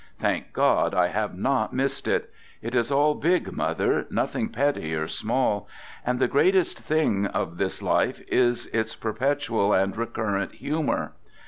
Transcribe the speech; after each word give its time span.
Thank 0.17 0.51
God, 0.51 0.95
I 0.95 1.09
have 1.09 1.37
not 1.37 1.73
missed 1.73 2.07
it! 2.07 2.33
It 2.63 2.73
is 2.73 2.91
all 2.91 3.13
big, 3.13 3.51
mother, 3.51 4.07
nothing 4.09 4.49
petty 4.49 4.95
or 4.95 5.07
small. 5.07 5.67
And 6.03 6.17
the 6.17 6.27
greatest 6.27 6.79
thing 6.79 7.27
of 7.27 7.57
this 7.57 7.83
life 7.83 8.19
is 8.27 8.65
its 8.73 8.95
per 8.95 9.13
petual 9.13 9.79
and 9.79 9.95
recurrent 9.95 10.53
humor. 10.55 11.11